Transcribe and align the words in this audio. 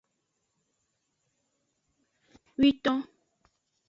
Witon. 2.59 2.99